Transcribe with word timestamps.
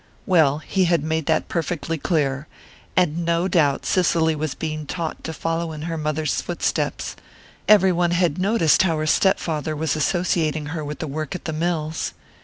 Well, 0.25 0.57
he 0.57 0.85
had 0.85 1.03
made 1.03 1.27
that 1.27 1.47
perfectly 1.47 1.99
clear 1.99 2.47
and 2.97 3.23
no 3.23 3.47
doubt 3.47 3.85
Cicely 3.85 4.35
was 4.35 4.55
being 4.55 4.87
taught 4.87 5.23
to 5.23 5.31
follow 5.31 5.73
in 5.73 5.83
her 5.83 5.95
mother's 5.95 6.41
footsteps: 6.41 7.15
everyone 7.67 8.09
had 8.09 8.39
noticed 8.39 8.81
how 8.81 8.97
her 8.97 9.05
step 9.05 9.37
father 9.37 9.75
was 9.75 9.95
associating 9.95 10.65
her 10.73 10.83
with 10.83 10.97
the 10.97 11.07
work 11.07 11.35
at 11.35 11.45
the 11.45 11.53
mills. 11.53 12.13